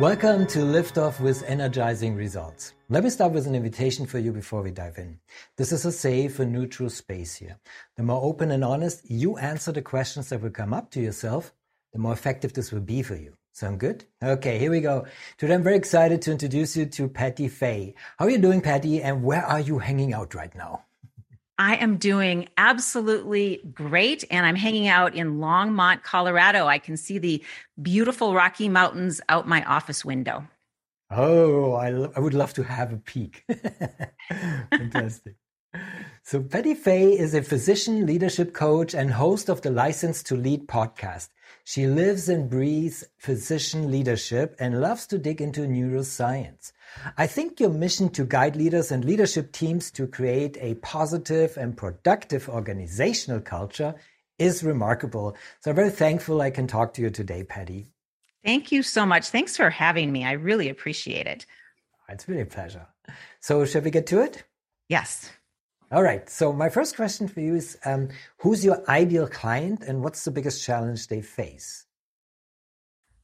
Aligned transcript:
Welcome 0.00 0.48
to 0.48 0.64
Lift 0.64 0.98
Off 0.98 1.20
with 1.20 1.44
Energizing 1.44 2.16
Results. 2.16 2.74
Let 2.88 3.04
me 3.04 3.10
start 3.10 3.32
with 3.32 3.46
an 3.46 3.54
invitation 3.54 4.06
for 4.06 4.18
you 4.18 4.32
before 4.32 4.60
we 4.60 4.72
dive 4.72 4.98
in. 4.98 5.20
This 5.56 5.70
is 5.70 5.84
a 5.84 5.92
safe 5.92 6.40
and 6.40 6.52
neutral 6.52 6.90
space 6.90 7.36
here. 7.36 7.60
The 7.96 8.02
more 8.02 8.20
open 8.20 8.50
and 8.50 8.64
honest 8.64 9.08
you 9.08 9.36
answer 9.36 9.70
the 9.70 9.82
questions 9.82 10.30
that 10.30 10.42
will 10.42 10.50
come 10.50 10.74
up 10.74 10.90
to 10.90 11.00
yourself, 11.00 11.52
the 11.92 12.00
more 12.00 12.12
effective 12.12 12.52
this 12.52 12.72
will 12.72 12.80
be 12.80 13.02
for 13.02 13.14
you. 13.14 13.36
Sound 13.52 13.78
good? 13.78 14.04
Okay, 14.20 14.58
here 14.58 14.72
we 14.72 14.80
go. 14.80 15.06
Today 15.38 15.54
I'm 15.54 15.62
very 15.62 15.76
excited 15.76 16.20
to 16.22 16.32
introduce 16.32 16.76
you 16.76 16.86
to 16.86 17.08
Patty 17.08 17.48
Fahy. 17.48 17.94
How 18.18 18.24
are 18.24 18.30
you 18.30 18.38
doing, 18.38 18.62
Patty? 18.62 19.00
And 19.00 19.22
where 19.22 19.46
are 19.46 19.60
you 19.60 19.78
hanging 19.78 20.12
out 20.12 20.34
right 20.34 20.54
now? 20.56 20.86
I 21.58 21.76
am 21.76 21.98
doing 21.98 22.48
absolutely 22.56 23.60
great. 23.72 24.24
And 24.30 24.44
I'm 24.44 24.56
hanging 24.56 24.88
out 24.88 25.14
in 25.14 25.38
Longmont, 25.38 26.02
Colorado. 26.02 26.66
I 26.66 26.78
can 26.78 26.96
see 26.96 27.18
the 27.18 27.44
beautiful 27.80 28.34
Rocky 28.34 28.68
Mountains 28.68 29.20
out 29.28 29.46
my 29.46 29.62
office 29.64 30.04
window. 30.04 30.46
Oh, 31.10 31.74
I, 31.74 32.18
would 32.18 32.34
love 32.34 32.54
to 32.54 32.64
have 32.64 32.92
a 32.92 32.96
peek. 32.96 33.44
Fantastic. 34.70 35.36
So, 36.22 36.40
Patty 36.40 36.74
Fahy 36.74 37.18
is 37.18 37.34
a 37.34 37.42
physician 37.42 38.06
leadership 38.06 38.54
coach 38.54 38.94
and 38.94 39.10
host 39.10 39.48
of 39.48 39.60
the 39.60 39.70
License 39.70 40.22
to 40.24 40.36
Lead 40.36 40.66
podcast. 40.66 41.28
She 41.64 41.86
lives 41.86 42.28
and 42.28 42.48
breathes 42.48 43.04
physician 43.18 43.90
leadership 43.90 44.56
and 44.58 44.80
loves 44.80 45.06
to 45.08 45.18
dig 45.18 45.40
into 45.40 45.62
neuroscience. 45.62 46.72
I 47.16 47.26
think 47.26 47.60
your 47.60 47.70
mission 47.70 48.08
to 48.10 48.24
guide 48.24 48.56
leaders 48.56 48.92
and 48.92 49.04
leadership 49.04 49.52
teams 49.52 49.90
to 49.92 50.06
create 50.06 50.56
a 50.60 50.74
positive 50.76 51.56
and 51.56 51.76
productive 51.76 52.48
organizational 52.48 53.40
culture 53.40 53.94
is 54.38 54.62
remarkable. 54.64 55.36
So 55.60 55.70
I'm 55.70 55.76
very 55.76 55.90
thankful 55.90 56.40
I 56.40 56.50
can 56.50 56.66
talk 56.66 56.94
to 56.94 57.02
you 57.02 57.10
today, 57.10 57.44
Patty. 57.44 57.86
Thank 58.44 58.72
you 58.72 58.82
so 58.82 59.06
much. 59.06 59.28
Thanks 59.28 59.56
for 59.56 59.70
having 59.70 60.12
me. 60.12 60.24
I 60.24 60.32
really 60.32 60.68
appreciate 60.68 61.26
it. 61.26 61.46
It's 62.08 62.28
really 62.28 62.42
a 62.42 62.46
pleasure. 62.46 62.86
So, 63.40 63.64
shall 63.64 63.82
we 63.82 63.90
get 63.90 64.06
to 64.08 64.20
it? 64.20 64.44
Yes. 64.88 65.30
All 65.90 66.02
right. 66.02 66.28
So, 66.28 66.52
my 66.52 66.68
first 66.68 66.96
question 66.96 67.28
for 67.28 67.40
you 67.40 67.54
is 67.54 67.78
um, 67.84 68.08
Who's 68.38 68.64
your 68.64 68.82
ideal 68.88 69.26
client 69.26 69.82
and 69.82 70.02
what's 70.02 70.24
the 70.24 70.30
biggest 70.30 70.62
challenge 70.62 71.08
they 71.08 71.22
face? 71.22 71.86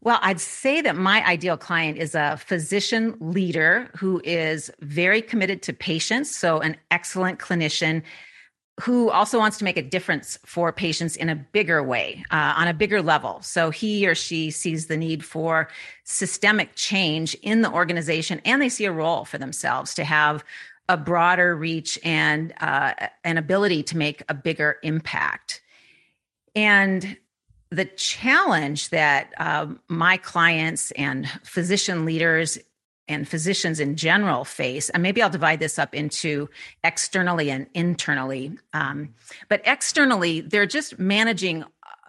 Well, 0.03 0.19
I'd 0.23 0.41
say 0.41 0.81
that 0.81 0.97
my 0.97 1.27
ideal 1.27 1.59
client 1.59 1.99
is 1.99 2.15
a 2.15 2.39
physician 2.39 3.17
leader 3.21 3.91
who 3.97 4.23
is 4.25 4.71
very 4.81 5.21
committed 5.21 5.61
to 5.63 5.75
patients, 5.75 6.35
so 6.35 6.61
an 6.61 6.77
excellent 6.91 7.39
clinician 7.39 8.03
who 8.81 9.11
also 9.11 9.39
wants 9.39 9.59
to 9.59 9.65
make 9.65 9.77
a 9.77 9.83
difference 9.83 10.39
for 10.47 10.73
patients 10.73 11.15
in 11.17 11.29
a 11.29 11.37
bigger 11.37 11.83
way, 11.83 12.25
uh, 12.31 12.55
on 12.57 12.67
a 12.67 12.73
bigger 12.73 13.03
level. 13.03 13.43
So 13.43 13.69
he 13.69 14.09
or 14.09 14.15
she 14.15 14.51
sees 14.51 14.87
the 14.87 14.97
need 14.97 15.23
for 15.23 15.69
systemic 16.05 16.75
change 16.77 17.35
in 17.43 17.61
the 17.61 17.71
organization, 17.71 18.41
and 18.47 18.63
they 18.63 18.71
see 18.71 18.87
a 18.87 18.93
role 18.93 19.27
for 19.27 19.37
themselves 19.37 19.93
to 19.95 20.05
have 20.05 20.43
a 20.89 20.97
broader 20.97 21.55
reach 21.55 21.99
and 22.03 22.55
uh, 22.63 22.95
an 23.23 23.37
ability 23.37 23.83
to 23.83 23.99
make 23.99 24.23
a 24.31 24.35
bigger 24.35 24.79
impact. 24.83 25.61
And 26.55 27.19
the 27.71 27.85
challenge 27.85 28.91
that 28.91 29.33
um, 29.39 29.81
my 29.89 30.17
clients 30.17 30.91
and 30.93 31.29
physician 31.45 32.05
leaders 32.05 32.59
and 33.07 33.29
physicians 33.29 33.81
in 33.81 33.97
general 33.97 34.45
face, 34.45 34.89
and 34.91 35.03
maybe 35.03 35.23
I'll 35.23 35.31
divide 35.31 35.59
this 35.61 35.79
up 35.79 35.95
into 35.95 36.49
externally 36.85 37.51
and 37.51 37.67
internally. 37.75 38.57
Um, 38.73 39.15
but 39.49 39.63
externally, 39.65 40.41
they're 40.41 40.67
just 40.67 40.99
managing 40.99 41.65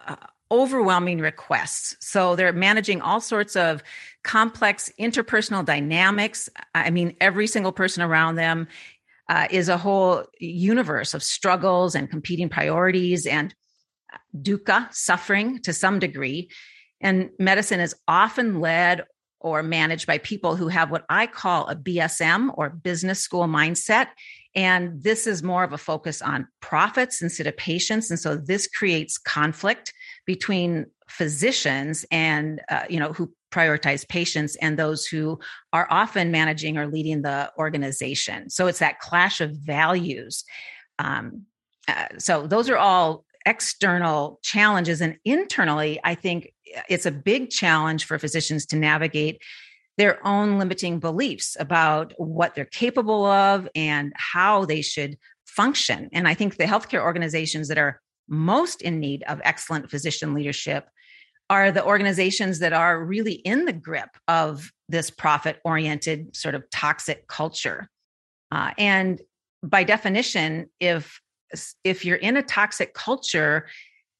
uh, 0.06 0.16
overwhelming 0.50 1.18
requests. 1.18 1.96
So 2.00 2.36
they're 2.36 2.52
managing 2.52 3.00
all 3.00 3.20
sorts 3.20 3.56
of 3.56 3.82
complex 4.22 4.92
interpersonal 4.98 5.64
dynamics. 5.64 6.48
I 6.74 6.90
mean, 6.90 7.16
every 7.20 7.46
single 7.46 7.72
person 7.72 8.02
around 8.02 8.36
them 8.36 8.68
uh, 9.28 9.48
is 9.50 9.68
a 9.68 9.78
whole 9.78 10.24
universe 10.38 11.14
of 11.14 11.22
struggles 11.22 11.94
and 11.94 12.10
competing 12.10 12.48
priorities 12.48 13.26
and 13.26 13.54
dukkha, 14.36 14.92
suffering 14.92 15.60
to 15.62 15.72
some 15.72 15.98
degree. 15.98 16.50
And 17.00 17.30
medicine 17.38 17.80
is 17.80 17.94
often 18.06 18.60
led 18.60 19.04
or 19.40 19.62
managed 19.62 20.06
by 20.06 20.18
people 20.18 20.54
who 20.54 20.68
have 20.68 20.90
what 20.90 21.04
I 21.08 21.26
call 21.26 21.68
a 21.68 21.74
BSM 21.74 22.50
or 22.54 22.70
business 22.70 23.20
school 23.20 23.46
mindset. 23.46 24.08
And 24.54 25.02
this 25.02 25.26
is 25.26 25.42
more 25.42 25.64
of 25.64 25.72
a 25.72 25.78
focus 25.78 26.22
on 26.22 26.46
profits 26.60 27.22
instead 27.22 27.48
of 27.48 27.56
patients. 27.56 28.10
And 28.10 28.20
so 28.20 28.36
this 28.36 28.68
creates 28.68 29.18
conflict 29.18 29.92
between 30.26 30.86
physicians 31.08 32.06
and, 32.10 32.60
uh, 32.70 32.84
you 32.88 33.00
know, 33.00 33.12
who 33.12 33.32
prioritize 33.50 34.08
patients 34.08 34.56
and 34.56 34.78
those 34.78 35.06
who 35.06 35.38
are 35.72 35.86
often 35.90 36.30
managing 36.30 36.78
or 36.78 36.86
leading 36.86 37.22
the 37.22 37.50
organization. 37.58 38.48
So 38.48 38.66
it's 38.66 38.78
that 38.78 39.00
clash 39.00 39.40
of 39.40 39.50
values. 39.52 40.44
Um, 40.98 41.42
uh, 41.88 42.06
so 42.18 42.46
those 42.46 42.70
are 42.70 42.78
all 42.78 43.24
external 43.46 44.38
challenges 44.42 45.00
and 45.00 45.18
internally 45.24 46.00
i 46.04 46.14
think 46.14 46.52
it's 46.88 47.06
a 47.06 47.10
big 47.10 47.50
challenge 47.50 48.04
for 48.04 48.18
physicians 48.18 48.66
to 48.66 48.76
navigate 48.76 49.42
their 49.98 50.26
own 50.26 50.58
limiting 50.58 50.98
beliefs 50.98 51.56
about 51.60 52.14
what 52.16 52.54
they're 52.54 52.64
capable 52.64 53.26
of 53.26 53.68
and 53.74 54.10
how 54.16 54.64
they 54.64 54.80
should 54.80 55.18
function. 55.44 56.08
And 56.12 56.26
i 56.26 56.34
think 56.34 56.56
the 56.56 56.64
healthcare 56.64 57.02
organizations 57.02 57.68
that 57.68 57.78
are 57.78 58.00
most 58.28 58.82
in 58.82 59.00
need 59.00 59.22
of 59.24 59.40
excellent 59.44 59.90
physician 59.90 60.34
leadership 60.34 60.88
are 61.50 61.70
the 61.70 61.84
organizations 61.84 62.60
that 62.60 62.72
are 62.72 63.04
really 63.04 63.34
in 63.34 63.66
the 63.66 63.72
grip 63.72 64.08
of 64.26 64.72
this 64.88 65.10
profit 65.10 65.58
oriented 65.64 66.34
sort 66.34 66.54
of 66.54 66.68
toxic 66.70 67.26
culture. 67.26 67.90
Uh, 68.50 68.70
and 68.78 69.20
by 69.62 69.84
definition 69.84 70.70
if 70.80 71.20
if 71.84 72.04
you're 72.04 72.16
in 72.16 72.36
a 72.36 72.42
toxic 72.42 72.94
culture, 72.94 73.66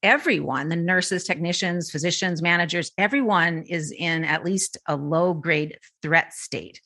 everyone, 0.03 0.69
the 0.69 0.77
nurses, 0.77 1.25
technicians, 1.25 1.91
physicians, 1.91 2.43
managers, 2.43 2.91
everyone 2.99 3.63
is 3.63 3.93
in 3.93 4.25
at 4.25 4.45
least 4.45 4.79
a 4.87 4.97
low 4.97 5.35
grade 5.35 5.79
threat 6.03 6.33
state. 6.33 6.81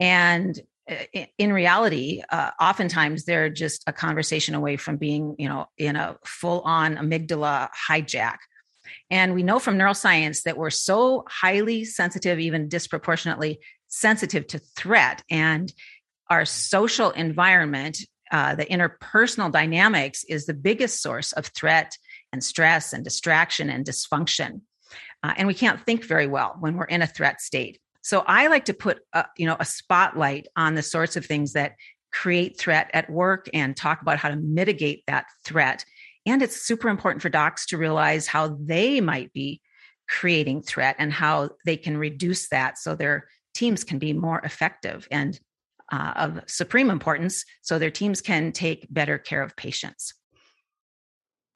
And 0.00 0.58
uh, 0.90 0.94
in 1.38 1.52
reality, 1.52 2.22
uh, 2.30 2.50
oftentimes 2.60 3.24
they're 3.24 3.50
just 3.50 3.84
a 3.86 3.92
conversation 3.92 4.54
away 4.54 4.76
from 4.76 4.96
being, 4.96 5.34
you 5.38 5.48
know, 5.48 5.66
in 5.78 5.96
a 5.96 6.16
full 6.24 6.60
on 6.62 6.96
amygdala 6.96 7.68
hijack. 7.88 8.36
And 9.10 9.34
we 9.34 9.42
know 9.42 9.58
from 9.58 9.78
neuroscience 9.78 10.42
that 10.42 10.56
we're 10.56 10.70
so 10.70 11.24
highly 11.28 11.84
sensitive, 11.84 12.38
even 12.38 12.68
disproportionately 12.68 13.60
sensitive 13.88 14.46
to 14.48 14.58
threat. 14.58 15.22
And 15.30 15.72
our 16.28 16.44
social 16.44 17.10
environment 17.10 17.98
uh, 18.34 18.52
the 18.52 18.66
interpersonal 18.66 19.52
dynamics 19.52 20.24
is 20.24 20.44
the 20.44 20.54
biggest 20.54 21.00
source 21.00 21.30
of 21.34 21.46
threat 21.46 21.96
and 22.32 22.42
stress 22.42 22.92
and 22.92 23.04
distraction 23.04 23.70
and 23.70 23.86
dysfunction. 23.86 24.60
Uh, 25.22 25.34
and 25.36 25.46
we 25.46 25.54
can't 25.54 25.80
think 25.86 26.04
very 26.04 26.26
well 26.26 26.56
when 26.58 26.74
we're 26.74 26.84
in 26.86 27.00
a 27.00 27.06
threat 27.06 27.40
state. 27.40 27.78
So 28.02 28.24
I 28.26 28.48
like 28.48 28.64
to 28.64 28.74
put 28.74 28.98
a, 29.12 29.26
you 29.38 29.46
know 29.46 29.56
a 29.60 29.64
spotlight 29.64 30.48
on 30.56 30.74
the 30.74 30.82
sorts 30.82 31.16
of 31.16 31.24
things 31.24 31.52
that 31.52 31.76
create 32.12 32.58
threat 32.58 32.90
at 32.92 33.08
work 33.08 33.48
and 33.54 33.76
talk 33.76 34.02
about 34.02 34.18
how 34.18 34.30
to 34.30 34.36
mitigate 34.36 35.04
that 35.06 35.26
threat. 35.44 35.84
And 36.26 36.42
it's 36.42 36.60
super 36.60 36.88
important 36.88 37.22
for 37.22 37.28
docs 37.28 37.66
to 37.66 37.78
realize 37.78 38.26
how 38.26 38.58
they 38.60 39.00
might 39.00 39.32
be 39.32 39.60
creating 40.08 40.62
threat 40.62 40.96
and 40.98 41.12
how 41.12 41.50
they 41.64 41.76
can 41.76 41.96
reduce 41.96 42.48
that 42.48 42.78
so 42.78 42.96
their 42.96 43.28
teams 43.54 43.84
can 43.84 44.00
be 44.00 44.12
more 44.12 44.40
effective 44.40 45.06
and 45.12 45.38
uh, 45.92 46.12
of 46.16 46.40
supreme 46.46 46.90
importance 46.90 47.44
so 47.62 47.78
their 47.78 47.90
teams 47.90 48.20
can 48.20 48.52
take 48.52 48.86
better 48.90 49.18
care 49.18 49.42
of 49.42 49.56
patients. 49.56 50.14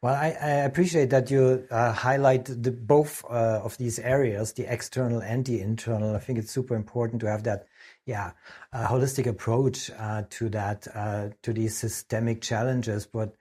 Well, 0.01 0.15
I, 0.15 0.29
I 0.41 0.51
appreciate 0.65 1.11
that 1.11 1.29
you 1.29 1.67
uh, 1.73 1.93
highlight 1.93 2.45
the, 2.45 2.71
both 2.71 3.25
uh, 3.25 3.61
of 3.65 3.77
these 3.79 3.99
areas, 3.99 4.53
the 4.53 4.73
external 4.73 5.21
and 5.21 5.45
the 5.45 5.61
internal. 5.61 6.15
I 6.15 6.21
think 6.21 6.39
it's 6.39 6.53
super 6.53 6.77
important 6.77 7.21
to 7.23 7.27
have 7.29 7.43
that, 7.43 7.67
yeah, 8.07 8.31
holistic 8.73 9.27
approach 9.27 9.91
uh, 9.99 10.23
to 10.31 10.51
that, 10.51 10.87
uh, 10.95 11.31
to 11.43 11.53
these 11.53 11.77
systemic 11.77 12.43
challenges. 12.43 13.07
But 13.07 13.35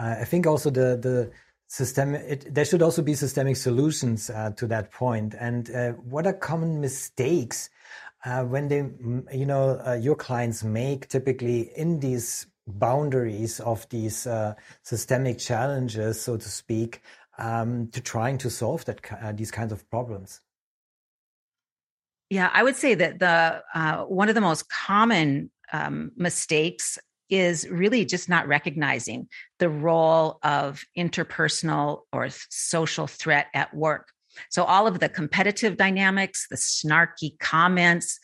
uh, 0.00 0.16
I 0.20 0.24
think 0.24 0.48
also 0.48 0.68
the 0.70 0.98
the 1.00 1.30
system, 1.68 2.16
it, 2.16 2.52
there 2.52 2.64
should 2.64 2.82
also 2.82 3.02
be 3.02 3.14
systemic 3.14 3.54
solutions 3.54 4.26
to 4.56 4.66
that 4.66 4.90
point. 4.90 5.36
And 5.38 5.68
what 6.02 6.26
are 6.26 6.32
common 6.32 6.80
mistakes 6.80 7.70
uh, 8.24 8.44
when 8.44 8.68
they, 8.68 8.84
you 9.36 9.46
know, 9.46 9.80
uh, 9.86 9.94
your 9.94 10.16
clients 10.16 10.62
make 10.62 11.08
typically 11.08 11.70
in 11.76 12.00
these 12.00 12.46
boundaries 12.66 13.60
of 13.60 13.88
these 13.88 14.26
uh, 14.26 14.54
systemic 14.82 15.38
challenges, 15.38 16.20
so 16.20 16.36
to 16.36 16.48
speak, 16.48 17.02
um, 17.38 17.88
to 17.88 18.00
trying 18.00 18.38
to 18.38 18.50
solve 18.50 18.84
that 18.84 19.00
uh, 19.22 19.32
these 19.32 19.50
kinds 19.50 19.72
of 19.72 19.88
problems? 19.90 20.40
Yeah, 22.28 22.50
I 22.52 22.62
would 22.62 22.76
say 22.76 22.94
that 22.94 23.18
the 23.18 23.62
uh, 23.74 24.04
one 24.04 24.28
of 24.28 24.34
the 24.34 24.40
most 24.40 24.68
common 24.68 25.50
um, 25.72 26.12
mistakes 26.16 26.98
is 27.28 27.68
really 27.68 28.04
just 28.04 28.28
not 28.28 28.46
recognizing 28.46 29.28
the 29.58 29.68
role 29.68 30.38
of 30.42 30.84
interpersonal 30.96 32.02
or 32.12 32.28
social 32.50 33.06
threat 33.06 33.46
at 33.54 33.72
work. 33.74 34.08
So 34.48 34.64
all 34.64 34.86
of 34.86 35.00
the 35.00 35.08
competitive 35.08 35.76
dynamics, 35.76 36.46
the 36.48 36.56
snarky 36.56 37.38
comments, 37.38 38.18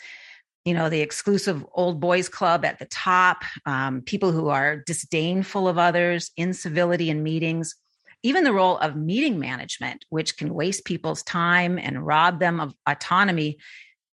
you 0.65 0.75
know, 0.75 0.89
the 0.89 1.01
exclusive 1.01 1.65
old 1.75 2.01
boys 2.01 2.29
club 2.29 2.65
at 2.65 2.79
the 2.79 2.87
top, 2.87 3.45
um, 3.67 4.03
people 4.03 4.33
who 4.33 4.49
are 4.49 4.77
disdainful 4.77 5.69
of 5.69 5.79
others, 5.79 6.33
incivility 6.37 7.09
in 7.09 7.23
meetings, 7.23 7.77
even 8.25 8.43
the 8.43 8.53
role 8.53 8.77
of 8.79 8.97
meeting 8.97 9.39
management, 9.39 10.05
which 10.09 10.37
can 10.37 10.53
waste 10.53 10.85
people's 10.85 11.23
time 11.23 11.79
and 11.79 12.05
rob 12.05 12.41
them 12.41 12.59
of 12.59 12.75
autonomy 12.87 13.59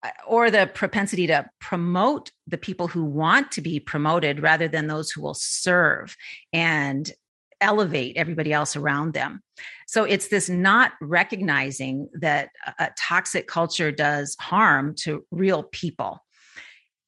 uh, 0.02 0.10
or 0.26 0.50
the 0.50 0.70
propensity 0.74 1.28
to 1.28 1.48
promote 1.60 2.32
the 2.48 2.58
people 2.58 2.88
who 2.88 3.04
want 3.04 3.52
to 3.52 3.62
be 3.62 3.80
promoted 3.80 4.42
rather 4.42 4.68
than 4.68 4.88
those 4.88 5.12
who 5.12 5.22
will 5.22 5.36
serve. 5.36 6.16
And 6.52 7.12
elevate 7.62 8.18
everybody 8.18 8.54
else 8.54 8.76
around 8.76 9.14
them. 9.14 9.42
So 9.88 10.04
it's 10.04 10.28
this 10.28 10.50
not 10.50 10.94
recognizing 11.02 12.10
that 12.14 12.50
a 12.78 12.90
toxic 12.98 13.48
culture 13.48 13.92
does 13.92 14.36
harm 14.40 14.96
to 15.00 15.26
real 15.32 15.64
people. 15.64 16.24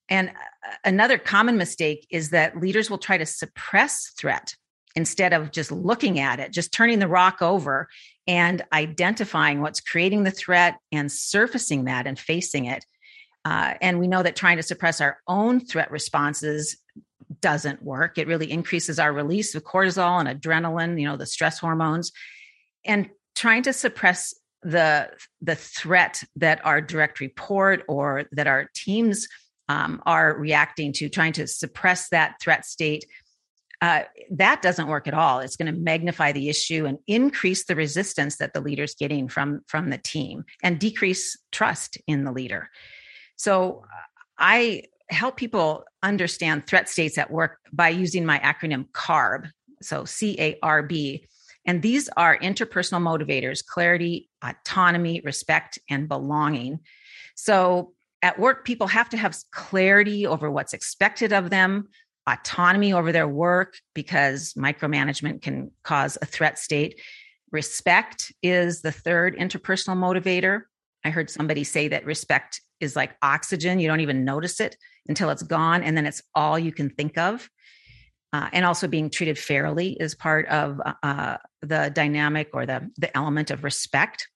And 0.09 0.29
uh, 0.29 0.75
another 0.83 1.17
common 1.17 1.57
mistake 1.57 2.05
is 2.09 2.31
that 2.31 2.59
leaders 2.59 2.89
will 2.89 2.97
try 2.97 3.17
to 3.17 3.25
suppress 3.25 4.11
threat 4.17 4.55
instead 4.95 5.31
of 5.31 5.51
just 5.51 5.71
looking 5.71 6.19
at 6.19 6.39
it, 6.39 6.51
just 6.51 6.73
turning 6.73 6.99
the 6.99 7.07
rock 7.07 7.41
over 7.41 7.87
and 8.27 8.63
identifying 8.73 9.61
what's 9.61 9.79
creating 9.79 10.23
the 10.23 10.31
threat 10.31 10.77
and 10.91 11.09
surfacing 11.11 11.85
that 11.85 12.07
and 12.07 12.19
facing 12.19 12.65
it. 12.65 12.85
Uh, 13.45 13.73
and 13.81 13.99
we 13.99 14.07
know 14.07 14.21
that 14.21 14.35
trying 14.35 14.57
to 14.57 14.63
suppress 14.63 15.01
our 15.01 15.17
own 15.27 15.59
threat 15.59 15.89
responses 15.89 16.77
doesn't 17.39 17.83
work. 17.83 18.17
It 18.17 18.27
really 18.27 18.51
increases 18.51 18.99
our 18.99 19.13
release 19.13 19.55
of 19.55 19.63
cortisol 19.63 20.19
and 20.19 20.41
adrenaline, 20.41 20.99
you 20.99 21.07
know, 21.07 21.17
the 21.17 21.25
stress 21.25 21.59
hormones. 21.59 22.11
And 22.83 23.09
trying 23.35 23.63
to 23.63 23.73
suppress 23.73 24.33
the 24.63 25.09
the 25.41 25.55
threat 25.55 26.23
that 26.35 26.63
our 26.65 26.81
direct 26.81 27.19
report 27.19 27.83
or 27.87 28.25
that 28.31 28.47
our 28.47 28.69
teams 28.75 29.27
um, 29.69 30.01
are 30.05 30.35
reacting 30.37 30.91
to, 30.93 31.09
trying 31.09 31.33
to 31.33 31.47
suppress 31.47 32.09
that 32.09 32.35
threat 32.41 32.65
state 32.65 33.05
uh, 33.81 34.03
that 34.29 34.61
doesn't 34.61 34.87
work 34.87 35.07
at 35.07 35.13
all. 35.13 35.39
It's 35.39 35.55
going 35.55 35.73
to 35.73 35.79
magnify 35.79 36.31
the 36.33 36.49
issue 36.49 36.85
and 36.85 36.99
increase 37.07 37.65
the 37.65 37.75
resistance 37.75 38.37
that 38.37 38.53
the 38.53 38.61
leader's 38.61 38.93
getting 38.93 39.27
from 39.27 39.61
from 39.67 39.89
the 39.89 39.97
team 39.97 40.45
and 40.61 40.79
decrease 40.79 41.35
trust 41.51 41.97
in 42.07 42.23
the 42.23 42.31
leader. 42.31 42.69
So 43.37 43.83
I 44.37 44.83
help 45.11 45.37
people 45.37 45.83
understand 46.03 46.67
threat 46.67 46.89
states 46.89 47.17
at 47.17 47.31
work 47.31 47.59
by 47.71 47.89
using 47.89 48.25
my 48.25 48.39
acronym 48.39 48.87
CARB. 48.91 49.49
So 49.81 50.05
C 50.05 50.35
A 50.39 50.57
R 50.63 50.83
B. 50.83 51.25
And 51.65 51.81
these 51.81 52.09
are 52.17 52.39
interpersonal 52.39 53.01
motivators 53.01 53.65
clarity, 53.65 54.29
autonomy, 54.43 55.21
respect, 55.23 55.77
and 55.89 56.07
belonging. 56.07 56.79
So 57.35 57.93
at 58.23 58.39
work, 58.39 58.65
people 58.65 58.87
have 58.87 59.09
to 59.09 59.17
have 59.17 59.37
clarity 59.51 60.25
over 60.25 60.49
what's 60.49 60.73
expected 60.73 61.33
of 61.33 61.49
them, 61.49 61.87
autonomy 62.27 62.93
over 62.93 63.11
their 63.11 63.27
work 63.27 63.75
because 63.93 64.53
micromanagement 64.53 65.41
can 65.41 65.71
cause 65.83 66.17
a 66.21 66.25
threat 66.25 66.57
state. 66.59 66.99
Respect 67.51 68.31
is 68.41 68.81
the 68.81 68.91
third 68.91 69.35
interpersonal 69.37 69.97
motivator. 69.97 70.61
I 71.03 71.09
heard 71.09 71.29
somebody 71.29 71.63
say 71.63 71.87
that 71.89 72.05
respect 72.05 72.61
is 72.79 72.95
like 72.95 73.15
oxygen. 73.21 73.79
You 73.79 73.87
don't 73.87 74.01
even 74.01 74.23
notice 74.23 74.59
it 74.59 74.77
until 75.07 75.29
it's 75.29 75.43
gone, 75.43 75.83
and 75.83 75.95
then 75.95 76.05
it's 76.05 76.21
all 76.35 76.57
you 76.57 76.71
can 76.71 76.89
think 76.89 77.17
of. 77.17 77.49
Uh, 78.33 78.47
and 78.53 78.65
also 78.65 78.87
being 78.87 79.09
treated 79.09 79.37
fairly 79.37 79.97
is 79.99 80.15
part 80.15 80.47
of 80.47 80.79
uh, 81.03 81.37
the 81.61 81.91
dynamic 81.93 82.49
or 82.53 82.65
the 82.65 82.89
the 82.97 83.15
element 83.15 83.51
of 83.51 83.63
respect. 83.63 84.27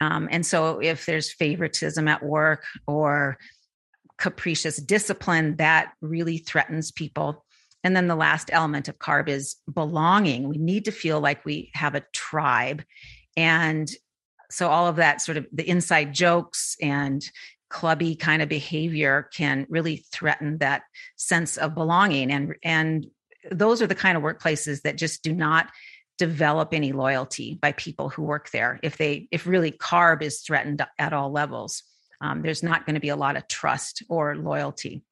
Um, 0.00 0.28
and 0.30 0.44
so, 0.44 0.80
if 0.80 1.06
there's 1.06 1.32
favoritism 1.32 2.08
at 2.08 2.22
work 2.22 2.64
or 2.86 3.38
capricious 4.22 4.76
discipline 4.76 5.56
that 5.56 5.92
really 6.00 6.38
threatens 6.38 6.92
people. 6.92 7.44
And 7.82 7.96
then 7.96 8.06
the 8.06 8.14
last 8.14 8.50
element 8.52 8.88
of 8.88 8.98
CARB 8.98 9.28
is 9.28 9.56
belonging. 9.72 10.48
We 10.48 10.58
need 10.58 10.84
to 10.84 10.92
feel 10.92 11.20
like 11.20 11.44
we 11.44 11.72
have 11.74 11.96
a 11.96 12.04
tribe. 12.12 12.84
And 13.36 13.90
so 14.48 14.68
all 14.68 14.86
of 14.86 14.96
that 14.96 15.20
sort 15.20 15.38
of 15.38 15.46
the 15.52 15.68
inside 15.68 16.14
jokes 16.14 16.76
and 16.80 17.24
clubby 17.72 18.14
kind 18.14 18.42
of 18.42 18.48
behavior 18.48 19.28
can 19.34 19.66
really 19.68 20.04
threaten 20.12 20.58
that 20.58 20.82
sense 21.16 21.56
of 21.56 21.74
belonging 21.74 22.30
and 22.30 22.54
and 22.62 23.06
those 23.50 23.82
are 23.82 23.88
the 23.88 23.94
kind 23.94 24.16
of 24.16 24.22
workplaces 24.22 24.82
that 24.82 24.96
just 24.96 25.24
do 25.24 25.32
not 25.32 25.68
develop 26.18 26.72
any 26.72 26.92
loyalty 26.92 27.58
by 27.60 27.72
people 27.72 28.08
who 28.08 28.22
work 28.22 28.50
there 28.50 28.78
if 28.82 28.96
they 28.98 29.26
if 29.32 29.46
really 29.46 29.72
carb 29.72 30.22
is 30.22 30.42
threatened 30.42 30.84
at 30.98 31.12
all 31.12 31.32
levels 31.32 31.82
um, 32.22 32.40
there's 32.40 32.62
not 32.62 32.86
going 32.86 32.94
to 32.94 33.00
be 33.00 33.08
a 33.08 33.16
lot 33.16 33.36
of 33.36 33.48
trust 33.48 34.04
or 34.08 34.36
loyalty. 34.36 35.02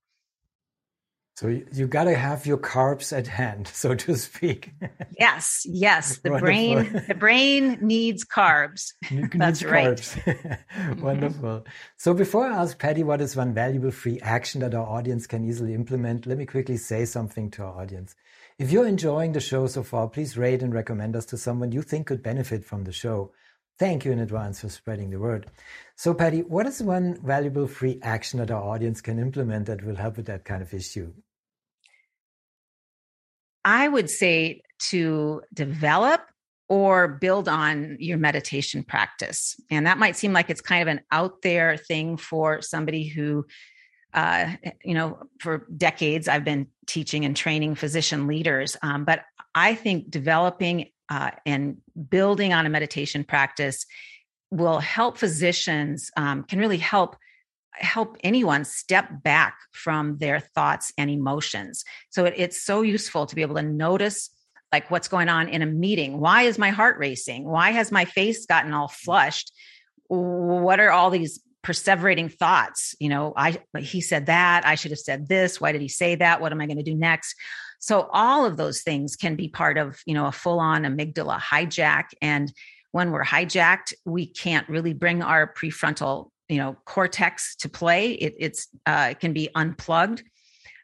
So 1.40 1.48
you, 1.48 1.66
you 1.72 1.86
got 1.86 2.04
to 2.04 2.14
have 2.14 2.44
your 2.44 2.58
carbs 2.58 3.16
at 3.16 3.26
hand, 3.26 3.66
so 3.72 3.94
to 3.94 4.14
speak. 4.14 4.74
yes, 5.18 5.62
yes. 5.64 6.18
The 6.18 6.32
brain, 6.38 7.02
the 7.08 7.14
brain 7.14 7.78
needs 7.80 8.26
carbs. 8.26 8.92
That's 9.34 9.62
right. 9.62 9.96
Carbs. 9.96 10.22
Mm-hmm. 10.22 11.00
Wonderful. 11.00 11.64
So 11.96 12.12
before 12.12 12.46
I 12.46 12.58
ask 12.58 12.78
Patty 12.78 13.04
what 13.04 13.22
is 13.22 13.36
one 13.36 13.54
valuable 13.54 13.90
free 13.90 14.20
action 14.20 14.60
that 14.60 14.74
our 14.74 14.84
audience 14.84 15.26
can 15.26 15.48
easily 15.48 15.72
implement, 15.72 16.26
let 16.26 16.36
me 16.36 16.44
quickly 16.44 16.76
say 16.76 17.06
something 17.06 17.50
to 17.52 17.62
our 17.62 17.80
audience. 17.80 18.14
If 18.58 18.70
you're 18.70 18.86
enjoying 18.86 19.32
the 19.32 19.40
show 19.40 19.66
so 19.66 19.82
far, 19.82 20.10
please 20.10 20.36
rate 20.36 20.62
and 20.62 20.74
recommend 20.74 21.16
us 21.16 21.24
to 21.26 21.38
someone 21.38 21.72
you 21.72 21.80
think 21.80 22.08
could 22.08 22.22
benefit 22.22 22.66
from 22.66 22.84
the 22.84 22.92
show. 22.92 23.32
Thank 23.78 24.04
you 24.04 24.12
in 24.12 24.18
advance 24.18 24.60
for 24.60 24.68
spreading 24.68 25.08
the 25.08 25.18
word. 25.18 25.46
So, 25.96 26.12
Patty, 26.12 26.42
what 26.42 26.66
is 26.66 26.82
one 26.82 27.18
valuable 27.24 27.66
free 27.66 27.98
action 28.02 28.40
that 28.40 28.50
our 28.50 28.62
audience 28.62 29.00
can 29.00 29.18
implement 29.18 29.64
that 29.68 29.82
will 29.82 29.96
help 29.96 30.18
with 30.18 30.26
that 30.26 30.44
kind 30.44 30.60
of 30.60 30.74
issue? 30.74 31.14
I 33.64 33.88
would 33.88 34.10
say 34.10 34.62
to 34.90 35.42
develop 35.52 36.22
or 36.68 37.08
build 37.08 37.48
on 37.48 37.96
your 37.98 38.16
meditation 38.16 38.84
practice. 38.84 39.60
And 39.70 39.86
that 39.86 39.98
might 39.98 40.16
seem 40.16 40.32
like 40.32 40.50
it's 40.50 40.60
kind 40.60 40.82
of 40.82 40.88
an 40.88 41.00
out 41.10 41.42
there 41.42 41.76
thing 41.76 42.16
for 42.16 42.62
somebody 42.62 43.08
who, 43.08 43.44
uh, 44.14 44.52
you 44.84 44.94
know, 44.94 45.18
for 45.40 45.66
decades 45.76 46.28
I've 46.28 46.44
been 46.44 46.68
teaching 46.86 47.24
and 47.24 47.36
training 47.36 47.74
physician 47.74 48.28
leaders. 48.28 48.76
Um, 48.82 49.04
but 49.04 49.24
I 49.54 49.74
think 49.74 50.10
developing 50.10 50.90
uh, 51.08 51.32
and 51.44 51.78
building 52.08 52.52
on 52.52 52.66
a 52.66 52.70
meditation 52.70 53.24
practice 53.24 53.84
will 54.52 54.78
help 54.78 55.18
physicians 55.18 56.10
um, 56.16 56.44
can 56.44 56.60
really 56.60 56.78
help 56.78 57.16
help 57.74 58.16
anyone 58.22 58.64
step 58.64 59.08
back 59.22 59.56
from 59.72 60.18
their 60.18 60.40
thoughts 60.40 60.92
and 60.98 61.10
emotions. 61.10 61.84
So 62.10 62.24
it, 62.24 62.34
it's 62.36 62.62
so 62.62 62.82
useful 62.82 63.26
to 63.26 63.34
be 63.34 63.42
able 63.42 63.56
to 63.56 63.62
notice 63.62 64.30
like 64.72 64.90
what's 64.90 65.08
going 65.08 65.28
on 65.28 65.48
in 65.48 65.62
a 65.62 65.66
meeting. 65.66 66.20
Why 66.20 66.42
is 66.42 66.58
my 66.58 66.70
heart 66.70 66.98
racing? 66.98 67.44
Why 67.44 67.70
has 67.70 67.90
my 67.90 68.04
face 68.04 68.46
gotten 68.46 68.72
all 68.72 68.88
mm-hmm. 68.88 69.04
flushed? 69.04 69.52
What 70.08 70.80
are 70.80 70.90
all 70.90 71.10
these 71.10 71.40
perseverating 71.62 72.32
thoughts? 72.32 72.94
You 72.98 73.08
know 73.08 73.32
i 73.36 73.58
he 73.78 74.00
said 74.00 74.26
that. 74.26 74.66
I 74.66 74.74
should 74.74 74.90
have 74.90 75.00
said 75.00 75.28
this. 75.28 75.60
Why 75.60 75.72
did 75.72 75.80
he 75.80 75.88
say 75.88 76.14
that? 76.16 76.40
What 76.40 76.52
am 76.52 76.60
i 76.60 76.66
going 76.66 76.78
to 76.78 76.82
do 76.82 76.94
next? 76.94 77.34
So 77.80 78.10
all 78.12 78.44
of 78.44 78.56
those 78.58 78.82
things 78.82 79.16
can 79.16 79.36
be 79.36 79.48
part 79.48 79.78
of, 79.78 80.00
you 80.04 80.14
know, 80.14 80.26
a 80.26 80.32
full 80.32 80.60
on 80.60 80.82
amygdala 80.82 81.40
hijack. 81.40 82.06
And 82.20 82.52
when 82.92 83.10
we're 83.10 83.24
hijacked, 83.24 83.94
we 84.04 84.26
can't 84.26 84.68
really 84.68 84.92
bring 84.92 85.22
our 85.22 85.52
prefrontal, 85.52 86.29
you 86.50 86.58
know, 86.58 86.76
cortex 86.84 87.54
to 87.56 87.68
play. 87.68 88.10
It, 88.12 88.34
it's 88.38 88.68
uh, 88.84 89.08
it 89.12 89.20
can 89.20 89.32
be 89.32 89.48
unplugged. 89.54 90.22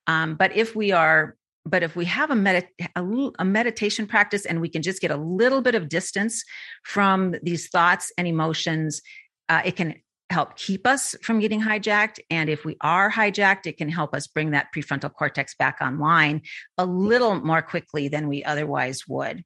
Um, 0.06 0.36
but 0.36 0.56
if 0.56 0.76
we 0.76 0.92
are 0.92 1.36
but 1.68 1.82
if 1.82 1.96
we 1.96 2.04
have 2.04 2.30
a, 2.30 2.36
med- 2.36 2.68
a, 2.94 3.04
a, 3.40 3.44
meditation 3.44 4.06
practice 4.06 4.46
and 4.46 4.60
we 4.60 4.68
can 4.68 4.82
just 4.82 5.00
get 5.00 5.10
a 5.10 5.16
little 5.16 5.60
bit 5.60 5.74
of 5.74 5.88
distance 5.88 6.44
from 6.84 7.34
these 7.42 7.68
thoughts 7.68 8.12
and 8.16 8.28
emotions, 8.28 9.02
uh, 9.48 9.62
it 9.64 9.74
can 9.74 9.96
help 10.30 10.56
keep 10.56 10.86
us 10.86 11.16
from 11.22 11.40
getting 11.40 11.60
hijacked. 11.60 12.20
And 12.30 12.48
if 12.48 12.64
we 12.64 12.76
are 12.80 13.10
hijacked, 13.10 13.66
it 13.66 13.78
can 13.78 13.88
help 13.88 14.14
us 14.14 14.28
bring 14.28 14.52
that 14.52 14.68
prefrontal 14.74 15.12
cortex 15.12 15.56
back 15.56 15.78
online 15.80 16.42
a 16.78 16.86
little 16.86 17.34
more 17.34 17.62
quickly 17.62 18.06
than 18.06 18.28
we 18.28 18.44
otherwise 18.44 19.02
would. 19.08 19.44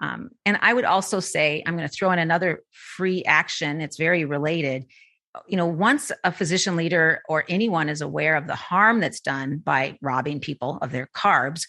Um, 0.00 0.30
and 0.46 0.58
I 0.60 0.72
would 0.72 0.84
also 0.84 1.20
say, 1.20 1.62
I'm 1.66 1.76
going 1.76 1.88
to 1.88 1.94
throw 1.94 2.10
in 2.10 2.18
another 2.18 2.62
free 2.70 3.22
action. 3.24 3.80
It's 3.80 3.98
very 3.98 4.24
related. 4.24 4.86
You 5.46 5.56
know, 5.56 5.66
once 5.66 6.10
a 6.24 6.32
physician 6.32 6.76
leader 6.76 7.22
or 7.28 7.44
anyone 7.48 7.88
is 7.88 8.00
aware 8.00 8.36
of 8.36 8.46
the 8.46 8.54
harm 8.54 9.00
that's 9.00 9.20
done 9.20 9.58
by 9.58 9.96
robbing 10.00 10.40
people 10.40 10.78
of 10.82 10.90
their 10.90 11.08
carbs, 11.14 11.66